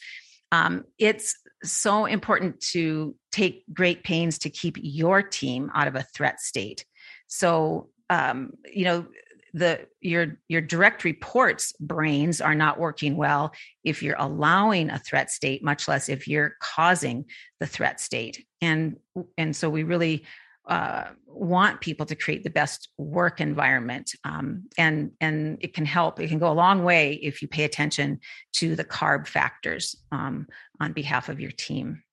um, 0.52 0.84
it's 0.98 1.36
so 1.64 2.06
important 2.06 2.60
to 2.60 3.16
take 3.32 3.64
great 3.72 4.04
pains 4.04 4.40
to 4.40 4.50
keep 4.50 4.78
your 4.82 5.22
team 5.22 5.70
out 5.76 5.88
of 5.88 5.96
a 5.96 6.06
threat 6.16 6.40
state. 6.42 6.86
So, 7.28 7.90
um, 8.10 8.54
you 8.66 8.84
know, 8.84 9.06
the 9.54 9.86
your 10.00 10.38
your 10.48 10.62
direct 10.62 11.04
reports 11.04 11.74
brains 11.80 12.40
are 12.40 12.56
not 12.56 12.80
working 12.80 13.18
well 13.18 13.52
if 13.84 14.02
you're 14.02 14.16
allowing 14.18 14.90
a 14.90 15.00
threat 15.00 15.30
state 15.30 15.64
much 15.64 15.88
less 15.88 16.08
if 16.08 16.28
you're 16.28 16.56
causing 16.62 17.26
the 17.60 17.68
threat 17.68 18.00
state 18.00 18.46
and 18.62 18.98
and 19.38 19.54
so 19.54 19.70
we 19.70 19.84
really 19.84 20.24
uh, 20.68 21.06
want 21.26 21.82
people 21.82 22.06
to 22.06 22.16
create 22.16 22.44
the 22.44 22.50
best 22.50 22.90
work 22.98 23.42
environment 23.42 24.12
um, 24.24 24.66
and 24.78 25.12
and 25.20 25.58
it 25.62 25.74
can 25.74 25.86
help. 25.86 26.20
It 26.20 26.28
can 26.30 26.40
go 26.40 26.52
a 26.52 26.54
long 26.54 26.84
way 26.84 27.14
if 27.14 27.42
you 27.42 27.48
pay 27.48 27.64
attention 27.64 28.20
to 28.54 28.76
the 28.76 28.86
carb 28.86 29.28
factors 29.28 29.96
um, 30.12 30.48
on 30.80 30.94
behalf 30.94 31.30
of 31.30 31.40
your 31.40 31.52
team. 31.52 32.04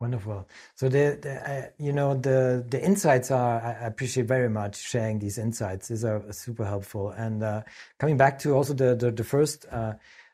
Wonderful. 0.00 0.48
So 0.74 0.88
the, 0.88 1.16
the 1.22 1.50
uh, 1.50 1.66
you 1.78 1.92
know 1.92 2.14
the 2.14 2.64
the 2.68 2.82
insights 2.82 3.30
are 3.30 3.60
i 3.62 3.86
appreciate 3.86 4.26
very 4.26 4.48
much 4.48 4.76
sharing 4.76 5.20
these 5.20 5.38
insights. 5.38 5.88
These 5.88 6.04
are 6.04 6.24
super 6.32 6.64
helpful. 6.64 7.10
And 7.10 7.42
uh, 7.42 7.62
coming 8.00 8.16
back 8.16 8.40
to 8.40 8.52
also 8.52 8.74
the 8.74 8.96
the, 8.96 9.12
the 9.12 9.24
first 9.24 9.64
uh, 9.70 9.92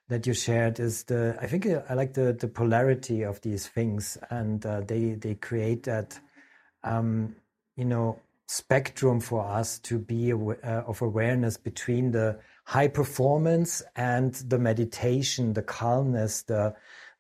that 0.08 0.26
you 0.26 0.32
shared 0.32 0.80
is 0.80 1.04
the 1.04 1.36
i 1.40 1.46
think 1.46 1.66
i 1.66 1.94
like 1.94 2.14
the 2.14 2.32
the 2.32 2.48
polarity 2.48 3.22
of 3.22 3.40
these 3.42 3.66
things 3.66 4.16
and 4.30 4.64
uh, 4.64 4.80
they 4.80 5.12
they 5.12 5.34
create 5.34 5.82
that 5.82 6.18
um, 6.84 7.36
you 7.76 7.84
know, 7.84 8.18
spectrum 8.46 9.20
for 9.20 9.44
us 9.44 9.78
to 9.80 9.98
be 9.98 10.32
uh, 10.32 10.36
of 10.64 11.02
awareness 11.02 11.56
between 11.56 12.10
the 12.12 12.38
high 12.64 12.88
performance 12.88 13.82
and 13.94 14.34
the 14.34 14.58
meditation, 14.58 15.52
the 15.52 15.62
calmness, 15.62 16.42
the 16.42 16.74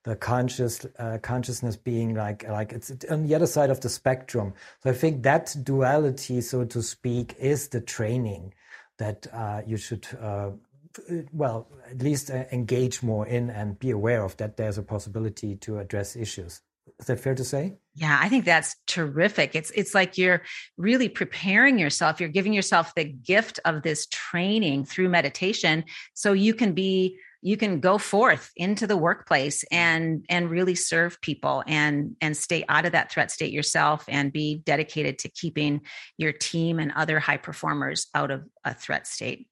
the 0.04 0.16
conscious 0.16 0.86
uh, 0.98 1.18
consciousness 1.20 1.76
being 1.76 2.14
like 2.14 2.48
like 2.48 2.72
it's 2.72 2.90
on 3.10 3.26
the 3.26 3.34
other 3.34 3.46
side 3.46 3.68
of 3.68 3.80
the 3.80 3.88
spectrum. 3.88 4.54
So 4.82 4.90
I 4.90 4.94
think 4.94 5.22
that 5.24 5.54
duality, 5.62 6.40
so 6.40 6.64
to 6.64 6.82
speak, 6.82 7.34
is 7.38 7.68
the 7.68 7.80
training 7.80 8.54
that 8.98 9.26
uh, 9.32 9.62
you 9.66 9.76
should. 9.76 10.06
Uh, 10.20 10.50
well, 11.32 11.68
at 11.88 12.02
least 12.02 12.30
uh, 12.30 12.44
engage 12.50 13.02
more 13.02 13.24
in 13.26 13.50
and 13.50 13.78
be 13.78 13.90
aware 13.90 14.24
of 14.24 14.36
that 14.38 14.56
there's 14.56 14.78
a 14.78 14.82
possibility 14.82 15.54
to 15.56 15.78
address 15.78 16.16
issues. 16.16 16.60
Is 17.00 17.06
that 17.06 17.20
fair 17.20 17.34
to 17.34 17.44
say? 17.44 17.76
Yeah, 17.94 18.18
I 18.20 18.28
think 18.28 18.44
that's 18.44 18.74
terrific. 18.86 19.54
It's 19.54 19.70
it's 19.70 19.94
like 19.94 20.18
you're 20.18 20.42
really 20.76 21.08
preparing 21.08 21.78
yourself. 21.78 22.18
You're 22.18 22.28
giving 22.28 22.52
yourself 22.52 22.92
the 22.94 23.04
gift 23.04 23.60
of 23.64 23.82
this 23.82 24.06
training 24.06 24.84
through 24.84 25.08
meditation 25.08 25.84
so 26.14 26.32
you 26.32 26.54
can 26.54 26.72
be 26.72 27.18
you 27.40 27.56
can 27.56 27.78
go 27.78 27.98
forth 27.98 28.50
into 28.56 28.86
the 28.86 28.96
workplace 28.96 29.64
and 29.70 30.24
and 30.28 30.50
really 30.50 30.74
serve 30.74 31.20
people 31.20 31.62
and 31.68 32.16
and 32.20 32.36
stay 32.36 32.64
out 32.68 32.84
of 32.84 32.92
that 32.92 33.12
threat 33.12 33.30
state 33.30 33.52
yourself 33.52 34.04
and 34.08 34.32
be 34.32 34.56
dedicated 34.64 35.20
to 35.20 35.28
keeping 35.28 35.80
your 36.16 36.32
team 36.32 36.80
and 36.80 36.92
other 36.96 37.20
high 37.20 37.36
performers 37.36 38.08
out 38.12 38.32
of 38.32 38.44
a 38.64 38.74
threat 38.74 39.06
state. 39.06 39.46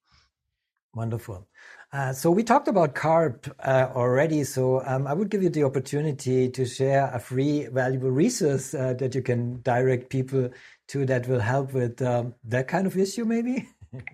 Wonderful. 0.95 1.47
Uh, 1.93 2.13
so 2.13 2.31
we 2.31 2.43
talked 2.43 2.69
about 2.69 2.95
CARB 2.95 3.51
uh, 3.61 3.91
already. 3.95 4.45
So 4.45 4.83
um, 4.85 5.07
I 5.07 5.15
would 5.15 5.31
give 5.31 5.43
you 5.43 5.49
the 5.49 5.65
opportunity 5.65 6.49
to 6.51 6.67
share 6.67 7.11
a 7.13 7.19
free, 7.19 7.67
valuable 7.67 8.11
resource 8.11 8.75
uh, 8.75 8.95
that 8.95 9.15
you 9.15 9.23
can 9.23 9.61
direct 9.63 10.11
people 10.11 10.51
to 10.89 11.07
that 11.07 11.29
will 11.29 11.41
help 11.41 11.73
with 11.73 12.03
um, 12.03 12.35
that 12.45 12.69
kind 12.69 12.87
of 12.87 12.97
issue, 12.99 13.25
maybe. 13.25 13.69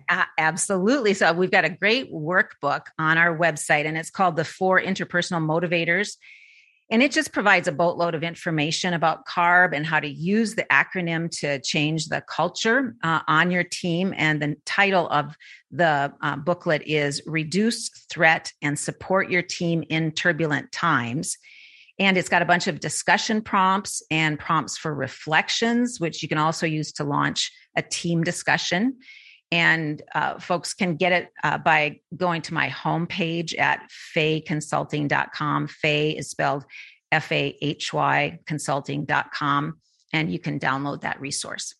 absolutely. 0.37 1.13
So 1.13 1.33
we've 1.33 1.51
got 1.51 1.65
a 1.65 1.69
great 1.69 2.13
workbook 2.13 2.85
on 2.99 3.17
our 3.17 3.37
website, 3.37 3.85
and 3.85 3.97
it's 3.97 4.11
called 4.11 4.35
the 4.35 4.45
Four 4.45 4.79
Interpersonal 4.79 5.43
Motivators. 5.43 6.17
And 6.93 7.01
it 7.01 7.11
just 7.11 7.33
provides 7.33 7.67
a 7.67 7.71
boatload 7.71 8.13
of 8.13 8.21
information 8.21 8.93
about 8.93 9.25
CARB 9.25 9.75
and 9.75 9.83
how 9.83 9.99
to 9.99 10.07
use 10.07 10.53
the 10.53 10.65
acronym 10.65 11.27
to 11.39 11.59
change 11.61 12.05
the 12.05 12.21
culture 12.21 12.95
uh, 13.01 13.21
on 13.27 13.49
your 13.49 13.63
team. 13.63 14.13
And 14.15 14.39
the 14.39 14.57
title 14.63 15.09
of 15.09 15.35
the 15.71 16.13
uh, 16.21 16.35
booklet 16.35 16.83
is 16.85 17.19
Reduce 17.25 17.89
Threat 18.11 18.53
and 18.61 18.77
Support 18.77 19.31
Your 19.31 19.41
Team 19.41 19.83
in 19.89 20.11
Turbulent 20.11 20.71
Times. 20.71 21.35
And 21.97 22.15
it's 22.15 22.29
got 22.29 22.43
a 22.43 22.45
bunch 22.45 22.67
of 22.67 22.79
discussion 22.79 23.41
prompts 23.41 24.03
and 24.11 24.37
prompts 24.37 24.77
for 24.77 24.93
reflections, 24.93 25.99
which 25.99 26.21
you 26.21 26.29
can 26.29 26.37
also 26.37 26.67
use 26.67 26.91
to 26.93 27.03
launch 27.03 27.51
a 27.75 27.81
team 27.81 28.23
discussion. 28.23 28.99
And 29.53 30.01
uh, 30.15 30.39
folks 30.39 30.73
can 30.73 30.95
get 30.95 31.11
it 31.11 31.27
uh, 31.43 31.59
by 31.59 31.99
going 32.17 32.41
to 32.41 32.55
my 32.55 32.69
homepage 32.69 33.55
at 33.59 33.87
fahyconsulting.com. 34.15 35.67
Fahy 35.67 36.17
is 36.17 36.31
spelled 36.31 36.65
F 37.11 37.31
A 37.31 37.55
H 37.61 37.93
Y 37.93 38.39
consulting.com. 38.47 39.77
And 40.11 40.31
you 40.33 40.39
can 40.39 40.59
download 40.59 41.01
that 41.01 41.21
resource. 41.21 41.75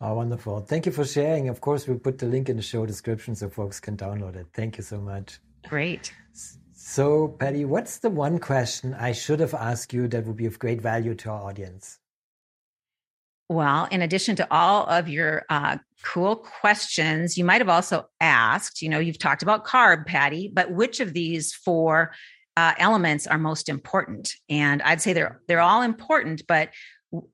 Oh, 0.00 0.14
wonderful. 0.14 0.60
Thank 0.60 0.86
you 0.86 0.92
for 0.92 1.04
sharing. 1.04 1.48
Of 1.48 1.60
course, 1.60 1.88
we'll 1.88 1.98
put 1.98 2.18
the 2.18 2.26
link 2.26 2.48
in 2.48 2.54
the 2.54 2.62
show 2.62 2.86
description 2.86 3.34
so 3.34 3.50
folks 3.50 3.80
can 3.80 3.96
download 3.96 4.36
it. 4.36 4.46
Thank 4.54 4.76
you 4.76 4.84
so 4.84 5.00
much. 5.00 5.40
Great. 5.68 6.12
So, 6.72 7.26
Patty, 7.40 7.64
what's 7.64 7.98
the 7.98 8.08
one 8.08 8.38
question 8.38 8.94
I 8.94 9.10
should 9.10 9.40
have 9.40 9.54
asked 9.54 9.92
you 9.92 10.06
that 10.08 10.24
would 10.26 10.36
be 10.36 10.46
of 10.46 10.60
great 10.60 10.80
value 10.80 11.16
to 11.16 11.30
our 11.30 11.42
audience? 11.50 11.98
Well, 13.48 13.88
in 13.90 14.02
addition 14.02 14.36
to 14.36 14.48
all 14.50 14.86
of 14.86 15.08
your 15.08 15.44
uh, 15.48 15.78
cool 16.04 16.36
questions, 16.36 17.38
you 17.38 17.44
might 17.44 17.62
have 17.62 17.68
also 17.70 18.06
asked, 18.20 18.82
you 18.82 18.90
know, 18.90 18.98
you've 18.98 19.18
talked 19.18 19.42
about 19.42 19.64
carb, 19.64 20.04
Patty, 20.06 20.50
but 20.52 20.70
which 20.70 21.00
of 21.00 21.14
these 21.14 21.54
four 21.54 22.12
uh, 22.58 22.74
elements 22.78 23.26
are 23.26 23.38
most 23.38 23.70
important? 23.70 24.34
And 24.50 24.82
I'd 24.82 25.00
say 25.00 25.14
they're 25.14 25.40
they're 25.48 25.60
all 25.60 25.80
important, 25.80 26.42
but 26.46 26.70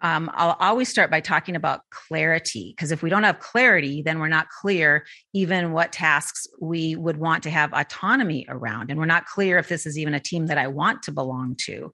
um, 0.03 0.31
I'll 0.35 0.57
always 0.61 0.89
start 0.89 1.11
by 1.11 1.19
talking 1.19 1.57
about 1.57 1.81
clarity 1.91 2.75
because 2.77 2.93
if 2.93 3.03
we 3.03 3.11
don't 3.11 3.25
have 3.25 3.41
clarity, 3.41 4.03
then 4.03 4.21
we're 4.21 4.29
not 4.29 4.49
clear 4.49 5.05
even 5.33 5.73
what 5.73 5.91
tasks 5.91 6.47
we 6.61 6.95
would 6.95 7.17
want 7.17 7.43
to 7.43 7.51
have 7.51 7.73
autonomy 7.73 8.47
around, 8.49 8.91
and 8.91 9.01
we're 9.01 9.07
not 9.07 9.27
clear 9.27 9.59
if 9.59 9.69
this 9.69 9.85
is 9.85 9.99
even 9.99 10.15
a 10.15 10.21
team 10.21 10.47
that 10.47 10.59
I 10.59 10.69
want 10.69 11.03
to 11.05 11.13
belong 11.13 11.57
to. 11.63 11.93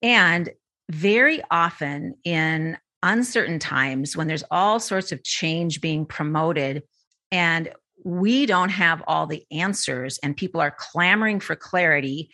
And 0.00 0.48
very 0.90 1.42
often 1.50 2.14
in 2.24 2.78
uncertain 3.04 3.60
times 3.60 4.16
when 4.16 4.26
there's 4.26 4.42
all 4.50 4.80
sorts 4.80 5.12
of 5.12 5.22
change 5.22 5.80
being 5.80 6.04
promoted 6.06 6.82
and 7.30 7.70
we 8.02 8.46
don't 8.46 8.70
have 8.70 9.02
all 9.06 9.26
the 9.26 9.44
answers 9.52 10.18
and 10.22 10.36
people 10.36 10.60
are 10.60 10.74
clamoring 10.76 11.38
for 11.38 11.54
clarity, 11.54 12.30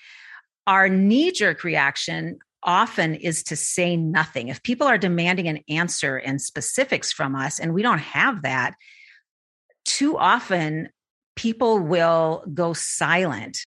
our 0.66 0.88
knee 0.88 1.32
jerk 1.32 1.64
reaction 1.64 2.38
often 2.62 3.14
is 3.14 3.42
to 3.42 3.56
say 3.56 3.96
nothing. 3.96 4.48
If 4.48 4.62
people 4.62 4.86
are 4.86 4.98
demanding 4.98 5.48
an 5.48 5.60
answer 5.68 6.16
and 6.16 6.40
specifics 6.40 7.12
from 7.12 7.34
us 7.34 7.58
and 7.58 7.74
we 7.74 7.82
don't 7.82 7.98
have 7.98 8.42
that, 8.42 8.74
too 9.84 10.16
often 10.16 10.88
people 11.36 11.78
will 11.78 12.44
go 12.54 12.72
silent 12.72 13.64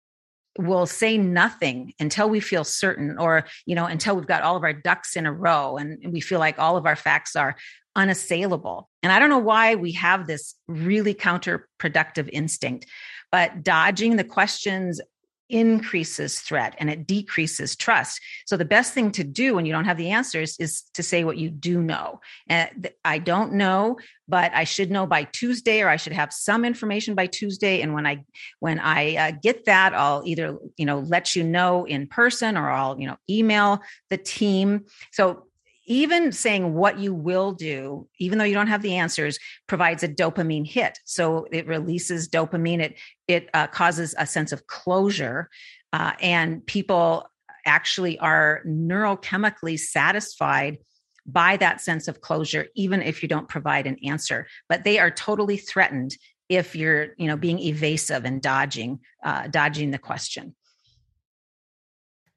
will 0.58 0.86
say 0.86 1.18
nothing 1.18 1.92
until 1.98 2.28
we 2.28 2.40
feel 2.40 2.64
certain 2.64 3.18
or 3.18 3.46
you 3.66 3.74
know 3.74 3.86
until 3.86 4.16
we've 4.16 4.26
got 4.26 4.42
all 4.42 4.56
of 4.56 4.62
our 4.62 4.72
ducks 4.72 5.16
in 5.16 5.26
a 5.26 5.32
row 5.32 5.76
and 5.76 6.12
we 6.12 6.20
feel 6.20 6.38
like 6.38 6.58
all 6.58 6.76
of 6.76 6.86
our 6.86 6.96
facts 6.96 7.36
are 7.36 7.56
unassailable. 7.94 8.88
And 9.02 9.12
i 9.12 9.18
don't 9.18 9.30
know 9.30 9.38
why 9.38 9.74
we 9.74 9.92
have 9.92 10.26
this 10.26 10.54
really 10.68 11.14
counterproductive 11.14 12.28
instinct 12.32 12.86
but 13.32 13.62
dodging 13.62 14.16
the 14.16 14.24
questions 14.24 15.00
increases 15.48 16.40
threat 16.40 16.74
and 16.78 16.90
it 16.90 17.06
decreases 17.06 17.76
trust. 17.76 18.20
So 18.46 18.56
the 18.56 18.64
best 18.64 18.92
thing 18.92 19.12
to 19.12 19.24
do 19.24 19.54
when 19.54 19.66
you 19.66 19.72
don't 19.72 19.84
have 19.84 19.96
the 19.96 20.10
answers 20.10 20.56
is 20.58 20.82
to 20.94 21.02
say 21.02 21.24
what 21.24 21.38
you 21.38 21.50
do 21.50 21.82
know. 21.82 22.20
And 22.48 22.90
I 23.04 23.18
don't 23.18 23.54
know, 23.54 23.98
but 24.28 24.52
I 24.54 24.64
should 24.64 24.90
know 24.90 25.06
by 25.06 25.24
Tuesday 25.24 25.82
or 25.82 25.88
I 25.88 25.96
should 25.96 26.12
have 26.12 26.32
some 26.32 26.64
information 26.64 27.14
by 27.14 27.26
Tuesday 27.26 27.80
and 27.80 27.94
when 27.94 28.06
I 28.06 28.24
when 28.60 28.80
I 28.80 29.16
uh, 29.16 29.32
get 29.42 29.66
that 29.66 29.94
I'll 29.94 30.22
either, 30.24 30.58
you 30.76 30.86
know, 30.86 31.00
let 31.00 31.36
you 31.36 31.44
know 31.44 31.86
in 31.86 32.06
person 32.06 32.56
or 32.56 32.70
I'll, 32.70 32.98
you 32.98 33.06
know, 33.06 33.16
email 33.28 33.80
the 34.10 34.18
team. 34.18 34.86
So 35.12 35.46
even 35.86 36.32
saying 36.32 36.74
what 36.74 36.98
you 36.98 37.14
will 37.14 37.52
do, 37.52 38.08
even 38.18 38.38
though 38.38 38.44
you 38.44 38.54
don't 38.54 38.66
have 38.66 38.82
the 38.82 38.96
answers, 38.96 39.38
provides 39.66 40.02
a 40.02 40.08
dopamine 40.08 40.66
hit. 40.66 40.98
So 41.04 41.46
it 41.52 41.66
releases 41.66 42.28
dopamine. 42.28 42.80
It 42.80 42.98
it 43.28 43.48
uh, 43.54 43.66
causes 43.66 44.14
a 44.18 44.26
sense 44.26 44.52
of 44.52 44.66
closure, 44.66 45.50
uh, 45.92 46.12
and 46.20 46.64
people 46.66 47.28
actually 47.64 48.18
are 48.18 48.62
neurochemically 48.66 49.78
satisfied 49.78 50.78
by 51.26 51.56
that 51.56 51.80
sense 51.80 52.06
of 52.06 52.20
closure, 52.20 52.68
even 52.76 53.02
if 53.02 53.22
you 53.22 53.28
don't 53.28 53.48
provide 53.48 53.86
an 53.86 53.96
answer. 54.04 54.46
But 54.68 54.84
they 54.84 54.98
are 54.98 55.10
totally 55.10 55.56
threatened 55.56 56.16
if 56.48 56.76
you're, 56.76 57.08
you 57.18 57.26
know, 57.26 57.36
being 57.36 57.58
evasive 57.58 58.24
and 58.24 58.40
dodging, 58.40 59.00
uh, 59.24 59.48
dodging 59.48 59.90
the 59.90 59.98
question. 59.98 60.54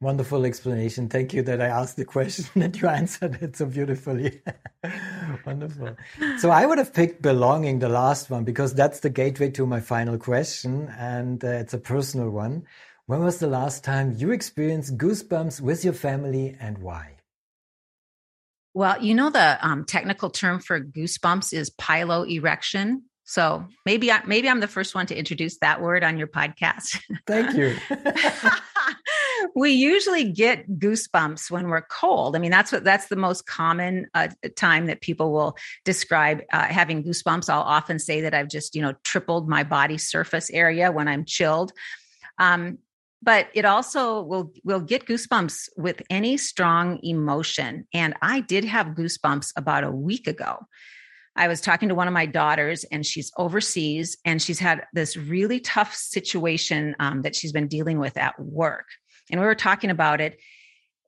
Wonderful 0.01 0.45
explanation. 0.45 1.09
Thank 1.09 1.33
you 1.33 1.41
that 1.41 1.61
I 1.61 1.67
asked 1.67 1.97
the 1.97 2.05
question 2.05 2.45
that 2.61 2.79
you 2.81 2.87
answered 2.87 3.37
it 3.41 3.57
so 3.57 3.65
beautifully. 3.65 4.41
Wonderful. 5.45 5.97
So 6.37 6.51
I 6.51 6.65
would 6.65 6.77
have 6.77 6.93
picked 6.93 7.21
belonging, 7.21 7.79
the 7.79 7.89
last 7.89 8.29
one, 8.29 8.45
because 8.45 8.73
that's 8.73 9.01
the 9.01 9.09
gateway 9.09 9.49
to 9.51 9.65
my 9.65 9.81
final 9.81 10.17
question. 10.17 10.87
And 10.97 11.43
uh, 11.43 11.49
it's 11.49 11.73
a 11.73 11.77
personal 11.79 12.29
one. 12.29 12.65
When 13.07 13.19
was 13.21 13.39
the 13.39 13.47
last 13.47 13.83
time 13.83 14.13
you 14.15 14.31
experienced 14.31 14.97
goosebumps 14.97 15.59
with 15.59 15.83
your 15.83 15.93
family 15.93 16.55
and 16.61 16.77
why? 16.77 17.17
Well, 18.73 19.03
you 19.03 19.15
know 19.15 19.29
the 19.29 19.57
um, 19.65 19.83
technical 19.83 20.29
term 20.29 20.61
for 20.61 20.79
goosebumps 20.79 21.53
is 21.53 21.71
piloerection. 21.71 23.01
So 23.25 23.67
maybe 23.85 24.11
I, 24.11 24.23
maybe 24.25 24.47
I'm 24.47 24.59
the 24.59 24.67
first 24.67 24.95
one 24.95 25.07
to 25.07 25.15
introduce 25.17 25.57
that 25.59 25.81
word 25.81 26.03
on 26.03 26.17
your 26.17 26.27
podcast. 26.27 27.01
Thank 27.27 27.55
you. 27.55 27.75
we 29.55 29.71
usually 29.71 30.31
get 30.31 30.79
goosebumps 30.79 31.51
when 31.51 31.67
we're 31.67 31.81
cold. 31.81 32.35
I 32.35 32.39
mean, 32.39 32.51
that's 32.51 32.71
what 32.71 32.83
that's 32.83 33.07
the 33.07 33.15
most 33.15 33.45
common 33.45 34.07
uh, 34.13 34.29
time 34.55 34.87
that 34.87 35.01
people 35.01 35.31
will 35.31 35.57
describe 35.85 36.41
uh, 36.51 36.65
having 36.65 37.03
goosebumps. 37.03 37.49
I'll 37.49 37.61
often 37.61 37.99
say 37.99 38.21
that 38.21 38.33
I've 38.33 38.49
just 38.49 38.75
you 38.75 38.81
know 38.81 38.93
tripled 39.03 39.49
my 39.49 39.63
body 39.63 39.97
surface 39.97 40.49
area 40.49 40.91
when 40.91 41.07
I'm 41.07 41.25
chilled. 41.25 41.71
Um, 42.37 42.79
but 43.21 43.49
it 43.53 43.65
also 43.65 44.21
will 44.21 44.51
will 44.63 44.79
get 44.79 45.05
goosebumps 45.05 45.69
with 45.77 46.01
any 46.09 46.37
strong 46.37 46.99
emotion 47.03 47.87
and 47.93 48.13
i 48.21 48.39
did 48.39 48.63
have 48.63 48.87
goosebumps 48.87 49.51
about 49.55 49.83
a 49.83 49.91
week 49.91 50.27
ago 50.27 50.57
i 51.35 51.47
was 51.47 51.61
talking 51.61 51.89
to 51.89 51.95
one 51.95 52.07
of 52.07 52.13
my 52.13 52.25
daughters 52.25 52.83
and 52.85 53.05
she's 53.05 53.31
overseas 53.37 54.17
and 54.25 54.41
she's 54.41 54.59
had 54.59 54.85
this 54.93 55.17
really 55.17 55.59
tough 55.59 55.93
situation 55.93 56.95
um, 56.99 57.21
that 57.21 57.35
she's 57.35 57.51
been 57.51 57.67
dealing 57.67 57.99
with 57.99 58.17
at 58.17 58.39
work 58.39 58.85
and 59.29 59.39
we 59.39 59.45
were 59.45 59.55
talking 59.55 59.89
about 59.89 60.21
it 60.21 60.39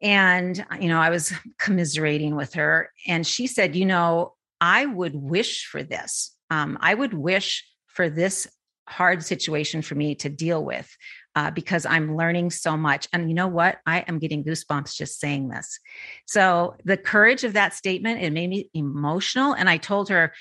and 0.02 0.66
you 0.80 0.88
know 0.88 1.00
i 1.00 1.10
was 1.10 1.34
commiserating 1.60 2.36
with 2.36 2.54
her 2.54 2.92
and 3.08 3.26
she 3.26 3.48
said 3.48 3.76
you 3.76 3.86
know 3.86 4.34
i 4.60 4.86
would 4.86 5.16
wish 5.16 5.66
for 5.66 5.84
this 5.84 6.36
um, 6.50 6.78
i 6.82 6.94
would 6.94 7.14
wish 7.14 7.66
for 7.88 8.10
this 8.10 8.48
hard 8.88 9.24
situation 9.24 9.82
for 9.82 9.96
me 9.96 10.16
to 10.16 10.30
deal 10.30 10.64
with 10.64 10.90
uh, 11.36 11.52
because 11.52 11.86
I'm 11.86 12.18
learning 12.18 12.52
so 12.52 12.76
much. 12.76 13.08
And 13.14 13.30
you 13.30 13.34
know 13.34 13.48
what? 13.48 13.80
I 13.86 14.00
am 14.00 14.20
getting 14.20 14.44
goosebumps 14.44 14.96
just 14.96 15.20
saying 15.20 15.50
this. 15.50 15.80
So 16.26 16.76
the 16.84 16.98
courage 16.98 17.44
of 17.44 17.54
that 17.54 17.74
statement, 17.74 18.22
it 18.22 18.34
made 18.34 18.50
me 18.50 18.70
emotional. 18.74 19.54
And 19.54 19.70
I 19.70 19.78
told 19.78 20.10
her, 20.10 20.34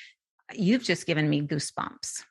You've 0.53 0.83
just 0.83 1.07
given 1.07 1.31
me 1.31 1.43
goosebumps. 1.43 2.25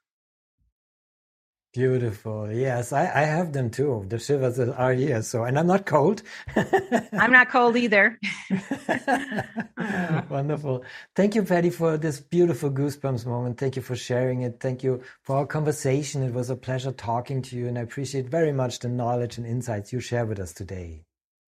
Beautiful. 1.72 2.52
Yes, 2.52 2.92
I, 2.92 3.04
I 3.04 3.22
have 3.26 3.54
them 3.54 3.70
too. 3.70 4.04
The 4.08 4.18
shivers 4.18 4.58
are 4.60 4.94
here. 4.94 5.22
So, 5.22 5.44
and 5.44 5.60
I'm 5.60 5.68
not 5.68 5.86
cold. 5.86 6.24
I'm 6.56 7.32
not 7.32 7.50
cold 7.50 7.78
either. 7.78 8.20
Wonderful. 10.30 10.84
Thank 11.16 11.36
you, 11.36 11.44
Patty, 11.44 11.70
for 11.70 11.96
this 11.98 12.20
beautiful 12.20 12.72
goosebumps 12.72 13.28
moment. 13.28 13.60
Thank 13.60 13.76
you 13.76 13.84
for 13.84 13.96
sharing 13.96 14.42
it. 14.42 14.60
Thank 14.60 14.84
you 14.84 15.04
for 15.22 15.38
our 15.38 15.46
conversation. 15.46 16.24
It 16.24 16.34
was 16.34 16.50
a 16.50 16.56
pleasure 16.56 16.92
talking 16.92 17.44
to 17.44 17.56
you, 17.56 17.68
and 17.68 17.78
I 17.78 17.82
appreciate 17.82 18.30
very 18.30 18.52
much 18.52 18.80
the 18.80 18.90
knowledge 18.90 19.38
and 19.38 19.46
insights 19.46 19.94
you 19.94 20.00
share 20.00 20.26
with 20.26 20.40
us 20.40 20.54
today. 20.54 21.04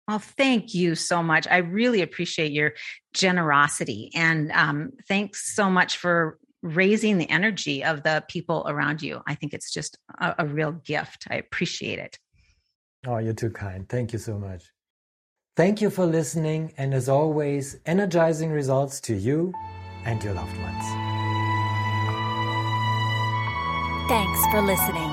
Well, 0.08 0.20
thank 0.20 0.74
you 0.76 0.96
so 0.96 1.24
much. 1.24 1.48
I 1.50 1.58
really 1.58 2.02
appreciate 2.02 2.52
your 2.52 2.74
generosity. 3.14 4.12
And 4.14 4.52
um, 4.52 4.92
thanks 5.08 5.56
so 5.56 5.70
much 5.70 5.98
for 5.98 6.38
raising 6.64 7.18
the 7.18 7.30
energy 7.30 7.84
of 7.84 8.04
the 8.04 8.24
people 8.28 8.66
around 8.68 9.02
you. 9.02 9.22
I 9.28 9.36
think 9.36 9.54
it's 9.54 9.72
just 9.72 9.98
a, 10.20 10.36
a 10.40 10.46
real 10.46 10.72
gift. 10.72 11.28
I 11.30 11.36
appreciate 11.36 12.00
it. 12.00 12.18
Oh, 13.06 13.18
you're 13.18 13.34
too 13.34 13.50
kind. 13.50 13.88
Thank 13.90 14.14
you 14.14 14.20
so 14.20 14.38
much. 14.38 14.64
Thank 15.58 15.82
you 15.82 15.90
for 15.90 16.06
listening, 16.06 16.74
and 16.78 16.94
as 16.94 17.10
always, 17.10 17.78
energizing 17.86 18.52
results 18.52 19.02
to 19.02 19.16
you 19.16 19.54
and 20.06 20.24
your 20.24 20.34
loved 20.34 20.58
ones. 20.58 20.86
Thanks 24.08 24.46
for 24.52 24.62
listening. 24.62 25.12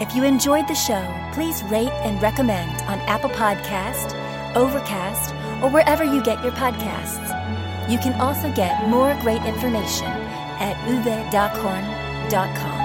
If 0.00 0.14
you 0.14 0.24
enjoyed 0.24 0.68
the 0.68 0.74
show, 0.74 1.04
please 1.32 1.62
rate 1.64 1.92
and 2.02 2.20
recommend 2.22 2.70
on 2.82 2.98
Apple 3.00 3.30
Podcast, 3.30 4.14
Overcast, 4.54 5.34
or 5.62 5.70
wherever 5.70 6.04
you 6.04 6.22
get 6.22 6.42
your 6.42 6.52
podcasts. 6.52 7.34
You 7.90 7.98
can 7.98 8.18
also 8.20 8.52
get 8.52 8.88
more 8.88 9.16
great 9.22 9.42
information 9.42 10.27
at 10.60 10.76
uwedockhorn.com. 10.86 12.77